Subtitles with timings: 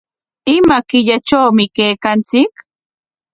[0.55, 2.53] ¿Ima killatrawmi kaykanchik?